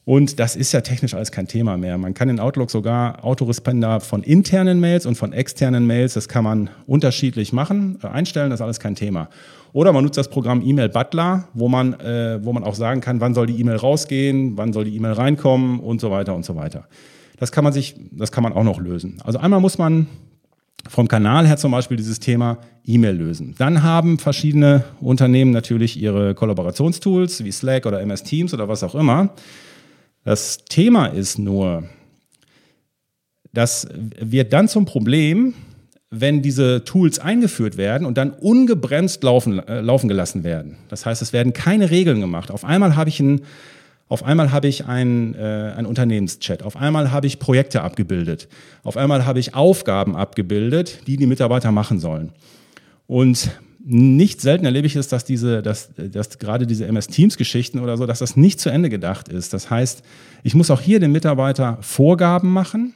[0.07, 1.98] Und das ist ja technisch alles kein Thema mehr.
[1.98, 6.44] Man kann in Outlook sogar Autoresponder von internen Mails und von externen Mails, das kann
[6.44, 9.29] man unterschiedlich machen, äh, einstellen, das ist alles kein Thema.
[9.74, 13.20] Oder man nutzt das Programm E-Mail Butler, wo man, äh, wo man auch sagen kann,
[13.20, 16.57] wann soll die E-Mail rausgehen, wann soll die E-Mail reinkommen und so weiter und so
[16.57, 16.87] weiter.
[17.38, 19.18] Das kann man sich, das kann man auch noch lösen.
[19.24, 20.07] Also einmal muss man
[20.87, 23.55] vom Kanal her zum Beispiel dieses Thema E-Mail lösen.
[23.59, 28.95] Dann haben verschiedene Unternehmen natürlich ihre Kollaborationstools wie Slack oder MS Teams oder was auch
[28.95, 29.35] immer.
[30.25, 31.85] Das Thema ist nur,
[33.53, 33.88] das
[34.21, 35.55] wird dann zum Problem,
[36.11, 40.77] wenn diese Tools eingeführt werden und dann ungebremst laufen, äh, laufen gelassen werden.
[40.88, 42.51] Das heißt, es werden keine Regeln gemacht.
[42.51, 43.43] Auf einmal habe ich ein
[44.09, 48.49] auf einmal habe ich einen, äh, einen Unternehmenschat, auf einmal habe ich Projekte abgebildet,
[48.83, 52.33] auf einmal habe ich Aufgaben abgebildet, die die Mitarbeiter machen sollen.
[53.07, 53.51] Und
[53.90, 57.97] nicht selten erlebe ich es, dass diese, dass, dass gerade diese MS Teams Geschichten oder
[57.97, 59.55] so, dass das nicht zu Ende gedacht ist.
[59.55, 60.03] Das heißt,
[60.42, 62.94] ich muss auch hier dem Mitarbeiter Vorgaben machen.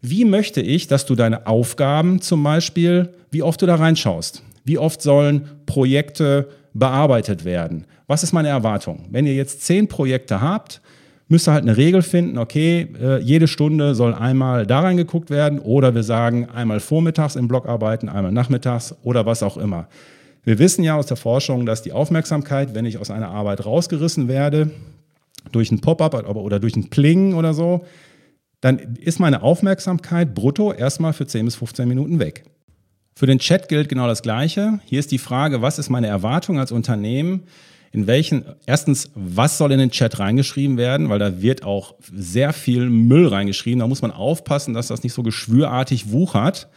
[0.00, 4.42] Wie möchte ich, dass du deine Aufgaben zum Beispiel, wie oft du da reinschaust?
[4.64, 7.86] Wie oft sollen Projekte bearbeitet werden?
[8.06, 9.06] Was ist meine Erwartung?
[9.10, 10.80] Wenn ihr jetzt zehn Projekte habt,
[11.28, 15.58] müsst ihr halt eine Regel finden, okay, äh, jede Stunde soll einmal da reingeguckt werden
[15.58, 19.88] oder wir sagen einmal vormittags im Block arbeiten, einmal nachmittags oder was auch immer.
[20.44, 24.28] Wir wissen ja aus der Forschung, dass die Aufmerksamkeit, wenn ich aus einer Arbeit rausgerissen
[24.28, 24.70] werde,
[25.52, 27.84] durch ein Pop-up oder durch ein Pling oder so,
[28.60, 32.44] dann ist meine Aufmerksamkeit brutto erstmal für 10 bis 15 Minuten weg.
[33.18, 34.78] Für den Chat gilt genau das Gleiche.
[34.84, 37.42] Hier ist die Frage, was ist meine Erwartung als Unternehmen?
[37.90, 42.52] in welchen, erstens, was soll in den Chat reingeschrieben werden, weil da wird auch sehr
[42.52, 43.80] viel Müll reingeschrieben.
[43.80, 46.68] Da muss man aufpassen, dass das nicht so geschwürartig wuchert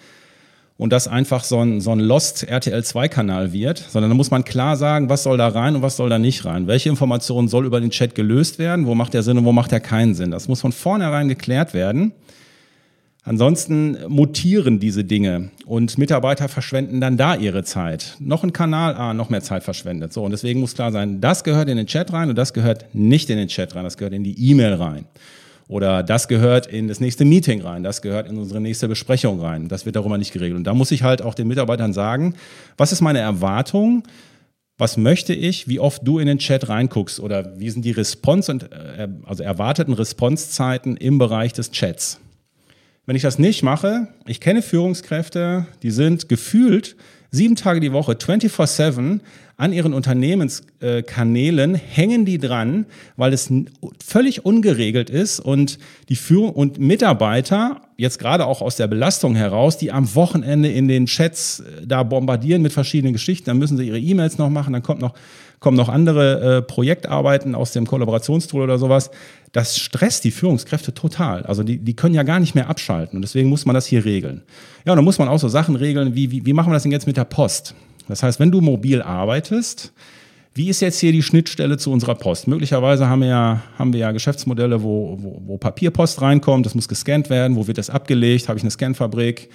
[0.78, 4.32] und das einfach so ein, so ein Lost RTL 2 Kanal wird, sondern da muss
[4.32, 6.66] man klar sagen, was soll da rein und was soll da nicht rein.
[6.66, 9.72] Welche Informationen soll über den Chat gelöst werden, wo macht der Sinn und wo macht
[9.72, 10.32] der keinen Sinn.
[10.32, 12.14] Das muss von vornherein geklärt werden.
[13.24, 18.16] Ansonsten mutieren diese Dinge und Mitarbeiter verschwenden dann da ihre Zeit.
[18.20, 20.12] Noch ein Kanal, ah, noch mehr Zeit verschwendet.
[20.12, 22.86] So, und deswegen muss klar sein, das gehört in den Chat rein und das gehört
[22.94, 25.06] nicht in den Chat rein, das gehört in die E-Mail rein.
[25.68, 29.68] Oder das gehört in das nächste Meeting rein, das gehört in unsere nächste Besprechung rein.
[29.68, 30.58] Das wird darüber nicht geregelt.
[30.58, 32.34] Und da muss ich halt auch den Mitarbeitern sagen,
[32.76, 34.04] was ist meine Erwartung?
[34.80, 38.52] Was möchte ich, wie oft du in den Chat reinguckst oder wie sind die Response
[38.52, 42.20] und äh, also erwarteten Responsezeiten im Bereich des Chats?
[43.12, 46.96] Wenn ich das nicht mache, ich kenne Führungskräfte, die sind gefühlt
[47.30, 49.20] sieben Tage die Woche, 24-7
[49.58, 52.86] an ihren Unternehmenskanälen hängen die dran,
[53.18, 53.52] weil es
[54.02, 59.78] völlig ungeregelt ist und die Führung und Mitarbeiter, jetzt gerade auch aus der Belastung heraus,
[59.78, 63.88] die am Wochenende in den Chats äh, da bombardieren mit verschiedenen Geschichten, dann müssen sie
[63.88, 65.16] ihre E-Mails noch machen, dann kommt noch,
[65.62, 69.12] kommen noch andere äh, Projektarbeiten aus dem Kollaborationstool oder sowas
[69.52, 71.44] das stresst die Führungskräfte total.
[71.44, 74.06] Also die, die können ja gar nicht mehr abschalten und deswegen muss man das hier
[74.06, 74.44] regeln.
[74.86, 76.84] Ja, und dann muss man auch so Sachen regeln, wie, wie, wie machen wir das
[76.84, 77.76] denn jetzt mit der Post?
[78.08, 79.94] Das heißt, wenn du mobil arbeitest,
[80.54, 82.48] wie ist jetzt hier die Schnittstelle zu unserer Post?
[82.48, 86.88] Möglicherweise haben wir ja, haben wir ja Geschäftsmodelle, wo, wo, wo Papierpost reinkommt, das muss
[86.88, 89.50] gescannt werden, wo wird das abgelegt, habe ich eine Scanfabrik,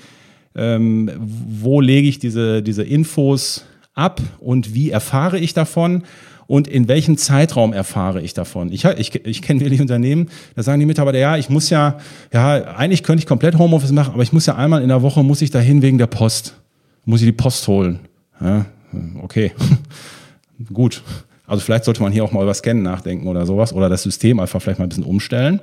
[0.55, 3.64] ähm, wo lege ich diese, diese Infos
[3.97, 6.05] ab und wie erfahre ich davon?
[6.47, 8.73] und in welchem Zeitraum erfahre ich davon.
[8.73, 11.99] Ich, ich, ich kenne wirklich Unternehmen, da sagen die Mitarbeiter, ja, ich muss ja,
[12.33, 15.23] ja, eigentlich könnte ich komplett Homeoffice machen, aber ich muss ja einmal in der Woche,
[15.23, 16.55] muss ich dahin wegen der Post.
[17.05, 18.01] Muss ich die Post holen.
[18.41, 18.67] Ja,
[19.23, 19.53] okay,
[20.73, 21.03] gut.
[21.47, 24.41] Also vielleicht sollte man hier auch mal über Scannen nachdenken oder sowas oder das System
[24.41, 25.61] einfach vielleicht mal ein bisschen umstellen.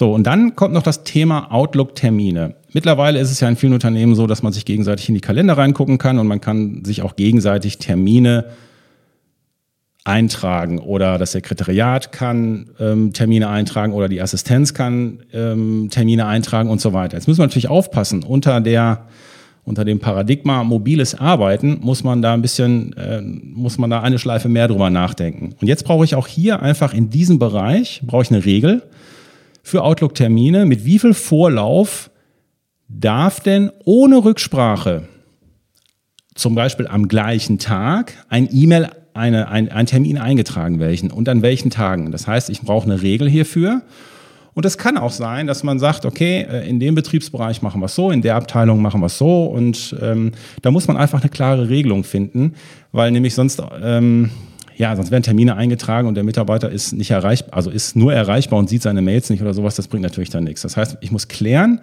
[0.00, 2.54] So, und dann kommt noch das Thema Outlook-Termine.
[2.72, 5.58] Mittlerweile ist es ja in vielen Unternehmen so, dass man sich gegenseitig in die Kalender
[5.58, 8.46] reingucken kann und man kann sich auch gegenseitig Termine
[10.04, 16.70] eintragen oder das Sekretariat kann ähm, Termine eintragen oder die Assistenz kann ähm, Termine eintragen
[16.70, 17.18] und so weiter.
[17.18, 19.04] Jetzt muss man natürlich aufpassen, unter der
[19.64, 24.18] unter dem Paradigma mobiles Arbeiten muss man da ein bisschen, äh, muss man da eine
[24.18, 25.54] Schleife mehr drüber nachdenken.
[25.60, 28.82] Und jetzt brauche ich auch hier einfach in diesem Bereich, brauche ich eine Regel
[29.62, 32.10] für Outlook-Termine, mit wie viel Vorlauf
[32.88, 35.08] darf denn ohne Rücksprache
[36.34, 41.42] zum Beispiel am gleichen Tag ein E-Mail eine, ein, ein Termin eingetragen welchen und an
[41.42, 42.12] welchen Tagen.
[42.12, 43.82] Das heißt, ich brauche eine Regel hierfür.
[44.52, 47.86] Und es kann auch sein, dass man sagt, okay, äh, in dem Betriebsbereich machen wir
[47.86, 49.44] es so, in der Abteilung machen wir es so.
[49.44, 52.54] Und ähm, da muss man einfach eine klare Regelung finden,
[52.90, 54.30] weil nämlich sonst, ähm,
[54.80, 58.58] ja, sonst werden Termine eingetragen und der Mitarbeiter ist nicht erreichbar, also ist nur erreichbar
[58.58, 59.74] und sieht seine Mails nicht oder sowas.
[59.74, 60.62] Das bringt natürlich dann nichts.
[60.62, 61.82] Das heißt, ich muss klären,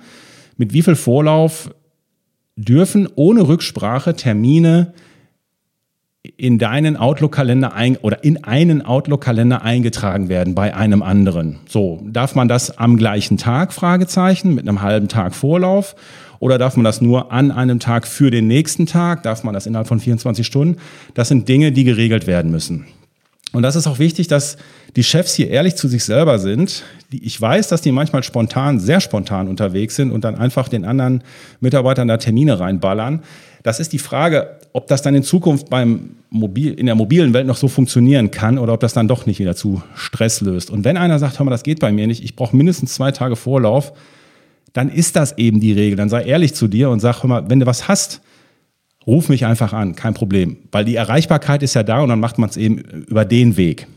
[0.57, 1.69] mit wie viel Vorlauf
[2.55, 4.93] dürfen ohne Rücksprache Termine
[6.37, 11.59] in deinen Outlook-Kalender ein, oder in einen Outlook-Kalender eingetragen werden bei einem anderen.
[11.69, 15.95] So, darf man das am gleichen Tag, Fragezeichen, mit einem halben Tag Vorlauf?
[16.39, 19.23] Oder darf man das nur an einem Tag für den nächsten Tag?
[19.23, 20.79] Darf man das innerhalb von 24 Stunden?
[21.13, 22.85] Das sind Dinge, die geregelt werden müssen.
[23.53, 24.57] Und das ist auch wichtig, dass
[24.95, 26.83] die Chefs hier ehrlich zu sich selber sind.
[27.09, 31.23] Ich weiß, dass die manchmal spontan, sehr spontan unterwegs sind und dann einfach den anderen
[31.61, 33.23] Mitarbeitern da Termine reinballern.
[33.63, 37.47] Das ist die Frage, ob das dann in Zukunft beim Mobil, in der mobilen Welt
[37.47, 40.69] noch so funktionieren kann oder ob das dann doch nicht wieder zu Stress löst.
[40.69, 43.11] Und wenn einer sagt, hör mal, das geht bei mir nicht, ich brauche mindestens zwei
[43.11, 43.93] Tage Vorlauf,
[44.73, 45.95] dann ist das eben die Regel.
[45.95, 48.21] Dann sei ehrlich zu dir und sag, hör mal, wenn du was hast,
[49.05, 50.57] ruf mich einfach an, kein Problem.
[50.71, 53.87] Weil die Erreichbarkeit ist ja da und dann macht man es eben über den Weg.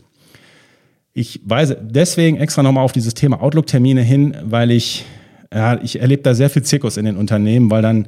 [1.13, 5.05] Ich weise deswegen extra nochmal auf dieses Thema Outlook-Termine hin, weil ich,
[5.53, 8.07] ja, ich erlebe da sehr viel Zirkus in den Unternehmen, weil dann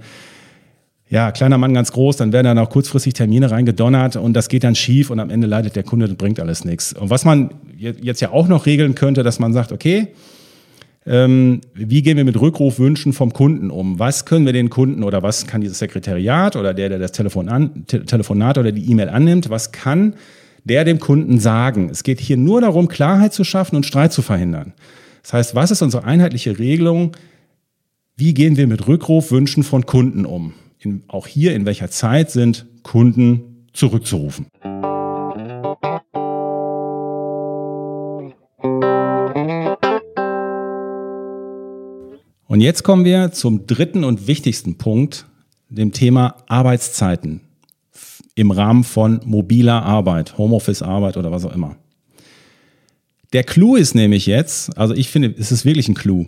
[1.09, 4.63] ja, kleiner Mann ganz groß, dann werden dann auch kurzfristig Termine reingedonnert und das geht
[4.63, 6.93] dann schief und am Ende leidet der Kunde und bringt alles nichts.
[6.93, 10.07] Und was man jetzt ja auch noch regeln könnte, dass man sagt, okay,
[11.05, 13.99] ähm, wie gehen wir mit Rückrufwünschen vom Kunden um?
[13.99, 17.49] Was können wir den Kunden oder was kann dieses Sekretariat oder der, der das Telefon
[17.49, 20.15] an, Te Telefonat oder die E-Mail annimmt, was kann
[20.63, 21.89] der dem Kunden sagen?
[21.89, 24.73] Es geht hier nur darum, Klarheit zu schaffen und Streit zu verhindern.
[25.21, 27.11] Das heißt, was ist unsere einheitliche Regelung?
[28.15, 30.53] Wie gehen wir mit Rückrufwünschen von Kunden um?
[30.85, 34.47] in, auch hier in welcher Zeit sind Kunden zurückzurufen.
[42.53, 45.25] Und jetzt kommen wir zum dritten und wichtigsten Punkt,
[45.69, 47.41] dem Thema Arbeitszeiten.
[48.35, 51.77] im Rahmen von mobiler Arbeit, Homeoffice-Arbeit oder was auch immer.
[53.33, 56.27] Der Clou ist nämlich jetzt, also ich finde, es ist wirklich ein Clou.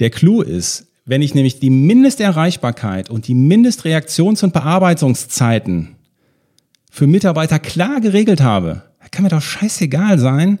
[0.00, 5.94] Der Clou ist, wenn ich nämlich die Mindesterreichbarkeit und die Mindestreaktions- und Bearbeitungszeiten
[6.90, 10.58] für Mitarbeiter klar geregelt habe, kann mir doch scheißegal sein,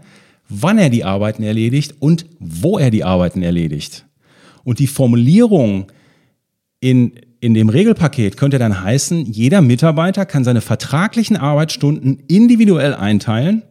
[0.48, 4.06] wann er die Arbeiten erledigt und wo er die Arbeiten erledigt.
[4.64, 5.92] Und die Formulierung
[6.80, 13.62] in, in dem Regelpaket könnte dann heißen, jeder Mitarbeiter kann seine vertraglichen Arbeitsstunden individuell einteilen,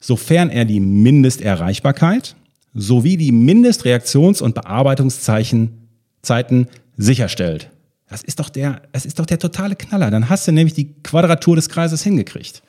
[0.00, 2.36] sofern er die Mindesterreichbarkeit
[2.74, 7.70] sowie die Mindestreaktions- und Bearbeitungszeiten sicherstellt.
[8.08, 10.10] Das ist doch der, das ist doch der totale Knaller.
[10.10, 12.62] Dann hast du nämlich die Quadratur des Kreises hingekriegt.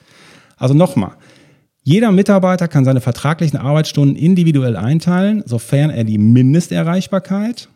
[0.56, 1.12] Also nochmal.
[1.88, 7.70] Jeder Mitarbeiter kann seine vertraglichen Arbeitsstunden individuell einteilen, sofern er die Mindesterreichbarkeit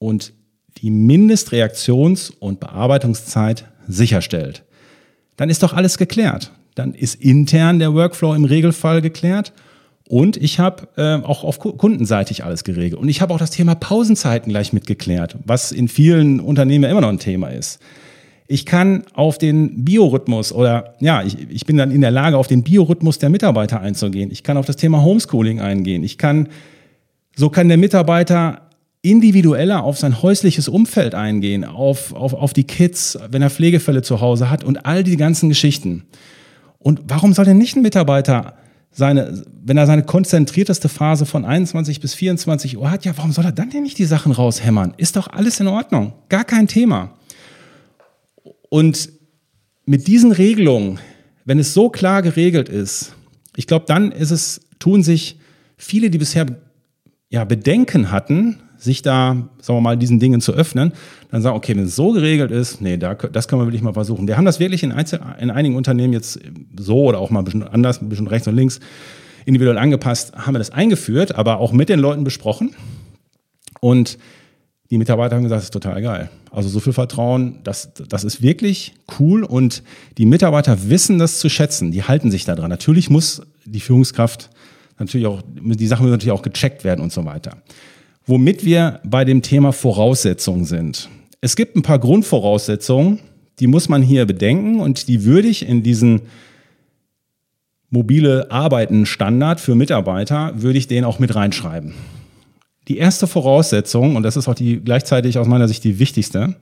[0.00, 0.32] und
[0.78, 4.64] die Mindestreaktions- und Bearbeitungszeit sicherstellt.
[5.36, 6.50] Dann ist doch alles geklärt.
[6.74, 9.52] Dann ist intern der Workflow im Regelfall geklärt
[10.08, 13.00] und ich habe äh, auch auf kundenseitig alles geregelt.
[13.00, 17.02] Und ich habe auch das Thema Pausenzeiten gleich mitgeklärt, was in vielen Unternehmen ja immer
[17.02, 17.78] noch ein Thema ist.
[18.46, 22.46] Ich kann auf den Biorhythmus oder ja, ich, ich bin dann in der Lage, auf
[22.46, 24.30] den Biorhythmus der Mitarbeiter einzugehen.
[24.30, 26.04] Ich kann auf das Thema Homeschooling eingehen.
[26.04, 26.48] Ich kann,
[27.34, 28.60] so kann der Mitarbeiter
[29.00, 34.20] individueller auf sein häusliches Umfeld eingehen, auf, auf, auf die Kids, wenn er Pflegefälle zu
[34.20, 36.04] Hause hat und all die ganzen Geschichten.
[36.78, 38.54] Und warum soll denn nicht ein Mitarbeiter
[38.90, 43.44] seine, wenn er seine konzentrierteste Phase von 21 bis 24 Uhr hat, ja, warum soll
[43.44, 44.94] er dann denn nicht die Sachen raushämmern?
[44.96, 46.12] Ist doch alles in Ordnung.
[46.28, 47.10] Gar kein Thema.
[48.74, 49.08] Und
[49.86, 50.98] mit diesen Regelungen,
[51.44, 53.14] wenn es so klar geregelt ist,
[53.54, 55.38] ich glaube, dann ist es, tun sich
[55.76, 56.44] viele, die bisher
[57.28, 60.92] ja, Bedenken hatten, sich da, sagen wir mal, diesen Dingen zu öffnen,
[61.30, 63.92] dann sagen, okay, wenn es so geregelt ist, nee, da, das können wir wirklich mal
[63.92, 64.26] versuchen.
[64.26, 66.40] Wir haben das wirklich in, Einzel in einigen Unternehmen jetzt
[66.76, 68.80] so oder auch mal ein bisschen anders, ein bisschen rechts und links
[69.44, 72.74] individuell angepasst, haben wir das eingeführt, aber auch mit den Leuten besprochen.
[73.78, 74.18] Und
[74.90, 76.30] die Mitarbeiter haben gesagt, das ist total geil.
[76.50, 79.82] Also so viel Vertrauen, das, das ist wirklich cool und
[80.18, 82.70] die Mitarbeiter wissen das zu schätzen, die halten sich da dran.
[82.70, 84.50] Natürlich muss die Führungskraft
[84.98, 87.56] natürlich auch, die Sachen müssen natürlich auch gecheckt werden und so weiter
[88.26, 91.08] womit wir bei dem Thema Voraussetzungen sind.
[91.40, 93.20] Es gibt ein paar Grundvoraussetzungen,
[93.60, 96.22] die muss man hier bedenken und die würde ich in diesen
[97.90, 101.94] mobile Arbeiten Standard für Mitarbeiter, würde ich den auch mit reinschreiben.
[102.88, 106.56] Die erste Voraussetzung, und das ist auch die gleichzeitig aus meiner Sicht die wichtigste,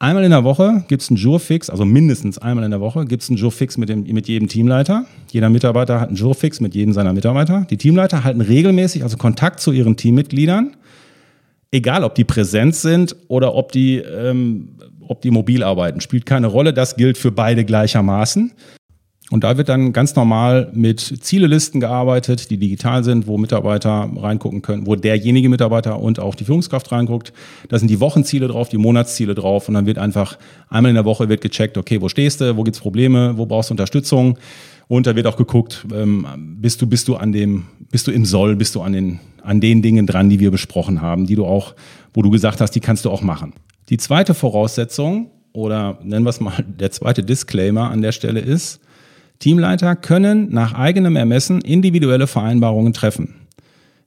[0.00, 3.24] Einmal in der Woche gibt es einen Jurfix, also mindestens einmal in der Woche gibt
[3.24, 5.06] es einen Jurfix mit, mit jedem Teamleiter.
[5.32, 7.66] Jeder Mitarbeiter hat einen Jurfix mit jedem seiner Mitarbeiter.
[7.68, 10.76] Die Teamleiter halten regelmäßig also Kontakt zu ihren Teammitgliedern,
[11.72, 16.46] egal ob die präsent sind oder ob die, ähm, ob die mobil arbeiten, spielt keine
[16.46, 16.72] Rolle.
[16.72, 18.52] Das gilt für beide gleichermaßen.
[19.30, 24.62] Und da wird dann ganz normal mit Zielelisten gearbeitet, die digital sind, wo Mitarbeiter reingucken
[24.62, 27.34] können, wo derjenige Mitarbeiter und auch die Führungskraft reinguckt.
[27.68, 30.38] Da sind die Wochenziele drauf, die Monatsziele drauf und dann wird einfach
[30.70, 33.68] einmal in der Woche wird gecheckt, okay, wo stehst du, wo gibt's Probleme, wo brauchst
[33.68, 34.38] du Unterstützung
[34.86, 36.26] und da wird auch geguckt, ähm,
[36.60, 39.60] bist du bist du an dem, bist du im Soll, bist du an den an
[39.60, 41.74] den Dingen dran, die wir besprochen haben, die du auch,
[42.12, 43.54] wo du gesagt hast, die kannst du auch machen.
[43.88, 48.80] Die zweite Voraussetzung oder nennen wir es mal der zweite Disclaimer an der Stelle ist,
[49.38, 53.34] Teamleiter können nach eigenem Ermessen individuelle Vereinbarungen treffen.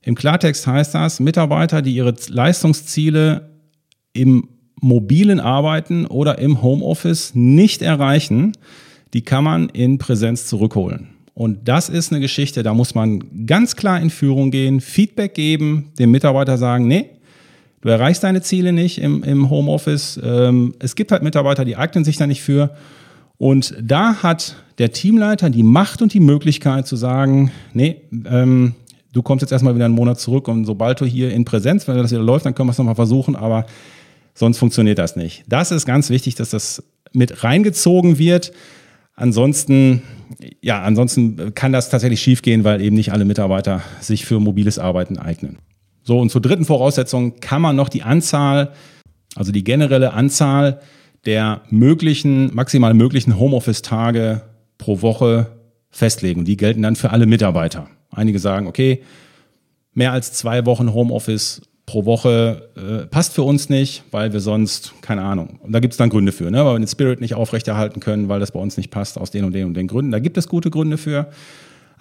[0.02, 3.50] Im Klartext heißt das, Mitarbeiter, die ihre Leistungsziele
[4.12, 4.48] im
[4.80, 8.52] mobilen Arbeiten oder im Homeoffice nicht erreichen,
[9.14, 11.08] die kann man in Präsenz zurückholen.
[11.34, 15.92] Und das ist eine Geschichte, da muss man ganz klar in Führung gehen, Feedback geben,
[15.98, 17.10] dem Mitarbeiter sagen, nee,
[17.80, 20.20] du erreichst deine Ziele nicht im, im Homeoffice.
[20.22, 22.74] Ähm, es gibt halt Mitarbeiter, die eignen sich da nicht für.
[23.42, 28.76] Und da hat der Teamleiter die Macht und die Möglichkeit zu sagen, nee, ähm,
[29.12, 31.96] du kommst jetzt erstmal wieder einen Monat zurück und sobald du hier in Präsenz, wenn
[31.96, 33.66] das wieder läuft, dann können wir es nochmal versuchen, aber
[34.32, 35.42] sonst funktioniert das nicht.
[35.48, 38.52] Das ist ganz wichtig, dass das mit reingezogen wird.
[39.16, 40.02] Ansonsten,
[40.60, 45.18] ja, ansonsten kann das tatsächlich schiefgehen, weil eben nicht alle Mitarbeiter sich für mobiles Arbeiten
[45.18, 45.58] eignen.
[46.04, 48.70] So, und zur dritten Voraussetzung kann man noch die Anzahl,
[49.34, 50.78] also die generelle Anzahl
[51.26, 54.42] der möglichen, maximal möglichen Homeoffice-Tage
[54.78, 55.46] pro Woche
[55.90, 56.44] festlegen.
[56.44, 57.88] Die gelten dann für alle Mitarbeiter.
[58.10, 59.02] Einige sagen, okay,
[59.94, 64.94] mehr als zwei Wochen Homeoffice pro Woche äh, passt für uns nicht, weil wir sonst,
[65.02, 66.64] keine Ahnung, da gibt es dann Gründe für, ne?
[66.64, 69.44] weil wir den Spirit nicht aufrechterhalten können, weil das bei uns nicht passt, aus den
[69.44, 70.12] und den und den Gründen.
[70.12, 71.28] Da gibt es gute Gründe für.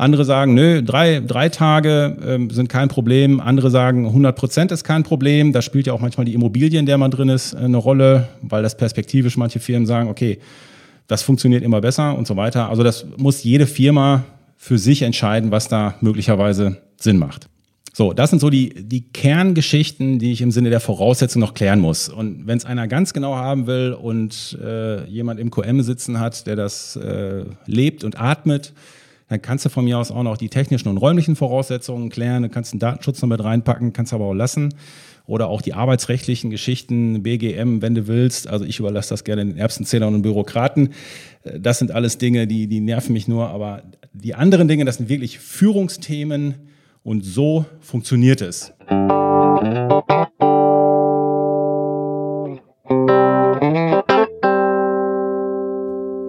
[0.02, 3.39] Andere sagen, nö, drei, drei Tage ähm, sind kein Problem.
[3.39, 5.54] Andere sagen, 100 Prozent ist kein Problem.
[5.54, 8.28] Da spielt ja auch manchmal die Immobilie, in der man drin ist, äh, eine Rolle,
[8.41, 10.39] weil das perspektivisch manche Firmen sagen, okay,
[11.06, 12.68] das funktioniert immer besser und so weiter.
[12.70, 14.24] Also das muss jede Firma
[14.58, 17.47] für sich entscheiden, was da möglicherweise Sinn macht.
[17.93, 21.80] So, das sind so die, die Kerngeschichten, die ich im Sinne der Voraussetzung noch klären
[21.80, 22.10] muss.
[22.10, 26.47] Und wenn es einer ganz genau haben will und äh, jemand im QM sitzen hat,
[26.47, 28.74] der das äh, lebt und atmet,
[29.32, 32.43] dann kannst du von mir aus auch noch die technischen und räumlichen Voraussetzungen klären.
[32.43, 34.73] Du kannst den Datenschutz noch mit reinpacken, kannst aber auch lassen.
[35.25, 38.49] Oder auch die arbeitsrechtlichen Geschichten, BGM, wenn du willst.
[38.49, 40.89] Also ich überlasse das gerne den Erbsenzählern und Bürokraten.
[41.43, 43.47] Äh, das sind alles Dinge, die, die nerven mich nur.
[43.47, 46.55] Aber die anderen Dinge, das sind wirklich Führungsthemen,
[47.03, 48.73] und so funktioniert es.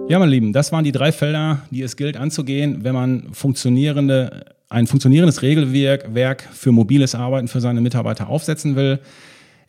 [0.09, 4.45] Ja, meine Lieben, das waren die drei Felder, die es gilt anzugehen, wenn man funktionierende,
[4.69, 8.99] ein funktionierendes Regelwerk für mobiles Arbeiten für seine Mitarbeiter aufsetzen will.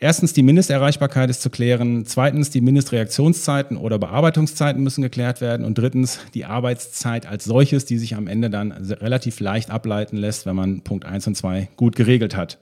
[0.00, 2.04] Erstens, die Mindesterreichbarkeit ist zu klären.
[2.04, 5.64] Zweitens, die Mindestreaktionszeiten oder Bearbeitungszeiten müssen geklärt werden.
[5.64, 10.46] Und drittens, die Arbeitszeit als solches, die sich am Ende dann relativ leicht ableiten lässt,
[10.46, 12.58] wenn man Punkt 1 und 2 gut geregelt hat.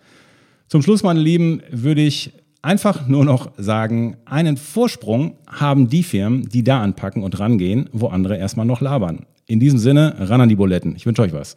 [0.69, 2.33] Zum Schluss, meine Lieben, würde ich
[2.63, 8.07] einfach nur noch sagen, einen Vorsprung haben die Firmen, die da anpacken und rangehen, wo
[8.07, 9.27] andere erstmal noch labern.
[9.47, 10.95] In diesem Sinne, ran an die Buletten.
[10.97, 11.55] Ich wünsche euch was.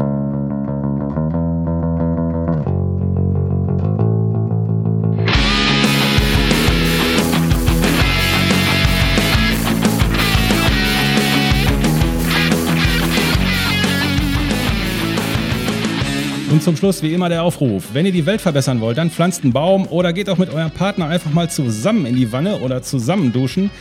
[16.52, 17.86] Und zum Schluss wie immer der Aufruf.
[17.94, 20.70] Wenn ihr die Welt verbessern wollt, dann pflanzt einen Baum oder geht auch mit eurem
[20.70, 23.72] Partner einfach mal zusammen in die Wanne oder zusammen duschen.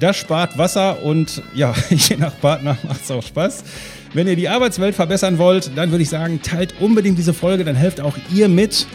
[0.00, 3.64] Das spart Wasser und ja, je nach Partner macht es auch Spaß.
[4.12, 7.76] Wenn ihr die Arbeitswelt verbessern wollt, dann würde ich sagen, teilt unbedingt diese Folge, dann
[7.76, 8.86] helft auch ihr mit,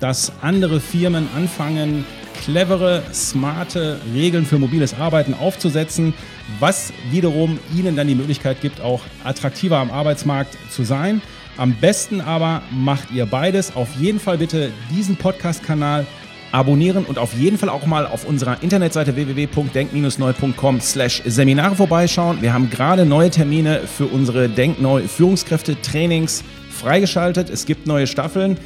[0.00, 2.04] dass andere Firmen anfangen,
[2.44, 6.12] clevere, smarte Regeln für mobiles Arbeiten aufzusetzen,
[6.60, 11.22] was wiederum ihnen dann die Möglichkeit gibt, auch attraktiver am Arbeitsmarkt zu sein.
[11.56, 13.76] Am besten aber macht ihr beides.
[13.76, 16.06] Auf jeden Fall bitte diesen Podcast-Kanal
[16.50, 22.42] abonnieren und auf jeden Fall auch mal auf unserer Internetseite www.denk-neu.com slash Seminare vorbeischauen.
[22.42, 27.50] Wir haben gerade neue Termine für unsere Denkneu Führungskräfte-Trainings freigeschaltet.
[27.50, 28.56] Es gibt neue Staffeln.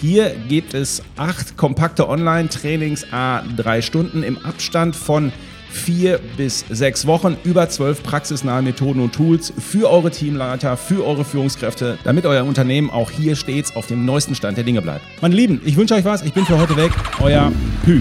[0.00, 5.32] Hier gibt es acht kompakte Online-Trainings, a drei Stunden im Abstand von
[5.70, 11.24] vier bis sechs Wochen über zwölf praxisnahe Methoden und Tools für eure Teamleiter, für eure
[11.24, 15.02] Führungskräfte, damit euer Unternehmen auch hier stets auf dem neuesten Stand der Dinge bleibt.
[15.20, 16.22] Meine Lieben, ich wünsche euch was.
[16.22, 16.92] Ich bin für heute weg.
[17.20, 17.52] Euer
[17.84, 18.00] Hü.